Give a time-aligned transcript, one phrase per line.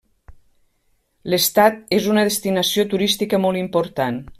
[1.33, 4.23] L'estat és una destinació turística molt important.